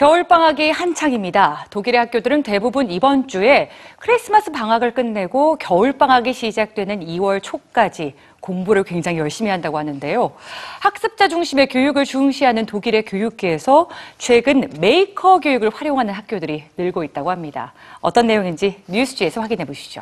겨울방학이 0.00 0.70
한창입니다. 0.70 1.66
독일의 1.68 1.98
학교들은 1.98 2.42
대부분 2.42 2.90
이번 2.90 3.28
주에 3.28 3.68
크리스마스 3.98 4.50
방학을 4.50 4.94
끝내고 4.94 5.56
겨울방학이 5.56 6.32
시작되는 6.32 7.00
2월 7.00 7.42
초까지 7.42 8.14
공부를 8.40 8.82
굉장히 8.84 9.18
열심히 9.18 9.50
한다고 9.50 9.76
하는데요. 9.76 10.32
학습자 10.80 11.28
중심의 11.28 11.68
교육을 11.68 12.06
중시하는 12.06 12.64
독일의 12.64 13.04
교육계에서 13.04 13.90
최근 14.16 14.70
메이커 14.80 15.38
교육을 15.38 15.68
활용하는 15.68 16.14
학교들이 16.14 16.64
늘고 16.78 17.04
있다고 17.04 17.30
합니다. 17.30 17.74
어떤 18.00 18.26
내용인지 18.26 18.80
뉴스G에서 18.86 19.42
확인해 19.42 19.66
보시죠. 19.66 20.00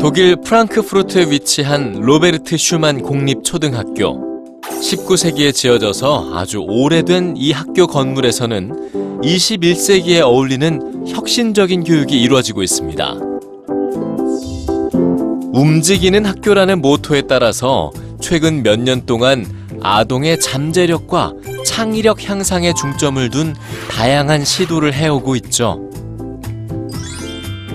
독일 0.00 0.36
프랑크푸르트에 0.36 1.24
위치한 1.30 1.92
로베르트 2.00 2.56
슈만 2.56 3.02
공립초등학교. 3.02 4.31
19세기에 4.82 5.54
지어져서 5.54 6.32
아주 6.34 6.58
오래된 6.58 7.34
이 7.36 7.52
학교 7.52 7.86
건물에서는 7.86 9.20
21세기에 9.22 10.20
어울리는 10.22 11.06
혁신적인 11.08 11.84
교육이 11.84 12.20
이루어지고 12.20 12.62
있습니다. 12.62 13.14
움직이는 15.54 16.24
학교라는 16.26 16.80
모토에 16.80 17.22
따라서 17.22 17.92
최근 18.20 18.62
몇 18.62 18.78
년 18.80 19.06
동안 19.06 19.46
아동의 19.82 20.40
잠재력과 20.40 21.32
창의력 21.64 22.28
향상에 22.28 22.72
중점을 22.72 23.30
둔 23.30 23.54
다양한 23.90 24.44
시도를 24.44 24.94
해오고 24.94 25.36
있죠. 25.36 25.80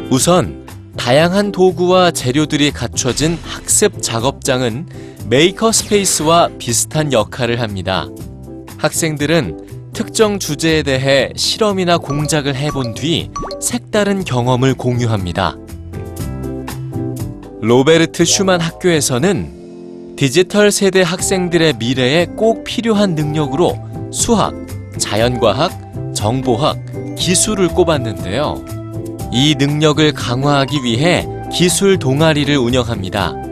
우선 0.10 0.66
다양한 0.98 1.52
도구와 1.52 2.12
재료들이 2.12 2.72
갖춰진 2.72 3.38
학습 3.44 4.02
작업장은 4.02 4.88
maker 5.30 5.74
space와 5.74 6.52
비슷한 6.58 7.12
역할을 7.12 7.60
합니다. 7.60 8.08
학생들은 8.78 9.92
특정 9.92 10.40
주제에 10.40 10.84
대해 10.84 11.34
실험이나 11.36 11.98
공작을 11.98 12.56
해본 12.56 12.94
뒤 12.94 13.30
색다른 13.60 14.24
경험을 14.24 14.76
공유합니다. 14.76 15.58
로베르트 17.60 18.24
슈만 18.24 18.62
학교에서는 18.62 20.16
디지털 20.16 20.72
세대 20.72 21.02
학생들의 21.02 21.74
미래에 21.78 22.28
꼭 22.38 22.64
필요한 22.64 23.14
능력으로 23.14 23.78
수학, 24.14 24.54
자연과학, 24.98 26.14
정보학, 26.16 26.78
기술을 27.18 27.68
꼽았는데요. 27.68 28.64
이 29.34 29.56
능력을 29.60 30.10
강화하기 30.14 30.86
위해 30.86 31.28
기술 31.52 32.00
동아리를 32.00 32.56
운영합니다. 32.56 33.47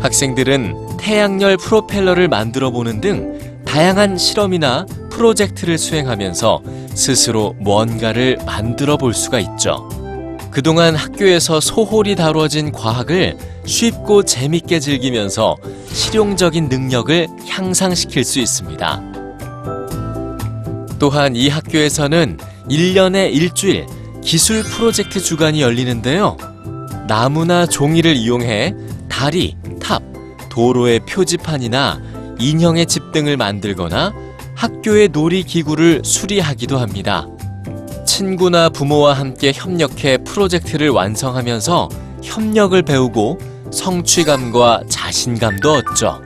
학생들은 0.00 0.96
태양열 0.98 1.56
프로펠러를 1.56 2.28
만들어 2.28 2.70
보는 2.70 3.00
등 3.00 3.62
다양한 3.64 4.16
실험이나 4.16 4.86
프로젝트를 5.10 5.78
수행하면서 5.78 6.62
스스로 6.94 7.54
뭔가를 7.58 8.38
만들어 8.46 8.96
볼 8.96 9.12
수가 9.12 9.40
있죠. 9.40 9.88
그동안 10.50 10.94
학교에서 10.94 11.60
소홀히 11.60 12.16
다뤄진 12.16 12.72
과학을 12.72 13.36
쉽고 13.66 14.24
재밌게 14.24 14.80
즐기면서 14.80 15.56
실용적인 15.92 16.68
능력을 16.68 17.28
향상시킬 17.46 18.24
수 18.24 18.40
있습니다. 18.40 19.02
또한 20.98 21.36
이 21.36 21.48
학교에서는 21.48 22.38
1년에 22.70 23.32
일주일 23.32 23.86
기술 24.22 24.62
프로젝트 24.62 25.20
주간이 25.20 25.62
열리는데요. 25.62 26.36
나무나 27.06 27.66
종이를 27.66 28.16
이용해 28.16 28.74
다리, 29.08 29.56
탑, 29.64 29.67
도로의 30.58 30.98
표지판이나 31.06 32.00
인형의 32.40 32.86
집 32.86 33.12
등을 33.12 33.36
만들거나 33.36 34.12
학교의 34.56 35.10
놀이기구를 35.10 36.02
수리하기도 36.04 36.78
합니다. 36.78 37.28
친구나 38.04 38.68
부모와 38.68 39.12
함께 39.12 39.52
협력해 39.54 40.18
프로젝트를 40.24 40.88
완성하면서 40.88 41.88
협력을 42.24 42.82
배우고 42.82 43.38
성취감과 43.70 44.82
자신감도 44.88 45.74
얻죠. 45.74 46.22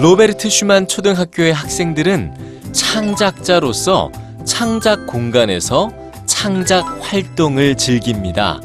로베르트 0.00 0.48
슈만 0.48 0.88
초등학교의 0.88 1.52
학생들은 1.52 2.72
창작자로서 2.72 4.10
창작 4.46 5.06
공간에서 5.06 5.90
창작 6.24 6.98
활동을 7.02 7.76
즐깁니다. 7.76 8.58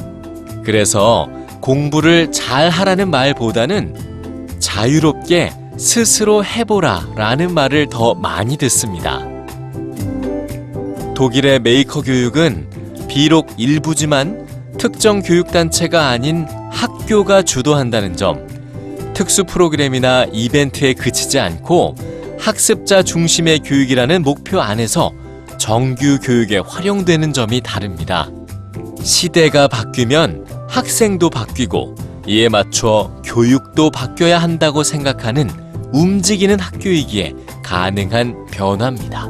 그래서 0.63 1.27
공부를 1.61 2.31
잘 2.31 2.69
하라는 2.69 3.09
말보다는 3.09 4.57
자유롭게 4.59 5.51
스스로 5.77 6.43
해보라 6.43 7.09
라는 7.15 7.53
말을 7.53 7.87
더 7.89 8.13
많이 8.13 8.57
듣습니다. 8.57 9.19
독일의 11.15 11.59
메이커 11.59 12.01
교육은 12.01 13.07
비록 13.07 13.47
일부지만 13.57 14.47
특정 14.77 15.21
교육단체가 15.21 16.09
아닌 16.09 16.45
학교가 16.69 17.41
주도한다는 17.41 18.15
점, 18.15 18.47
특수 19.13 19.43
프로그램이나 19.43 20.25
이벤트에 20.31 20.93
그치지 20.93 21.39
않고 21.39 21.95
학습자 22.39 23.01
중심의 23.01 23.59
교육이라는 23.59 24.21
목표 24.21 24.61
안에서 24.61 25.11
정규 25.57 26.19
교육에 26.21 26.59
활용되는 26.59 27.33
점이 27.33 27.61
다릅니다. 27.61 28.29
시대가 29.01 29.67
바뀌면 29.67 30.45
학생도 30.67 31.29
바뀌고 31.29 31.95
이에 32.27 32.49
맞춰 32.49 33.11
교육도 33.23 33.89
바뀌어야 33.91 34.39
한다고 34.39 34.83
생각하는 34.83 35.49
움직이는 35.93 36.59
학교이기에 36.59 37.33
가능한 37.63 38.47
변화입니다. 38.51 39.27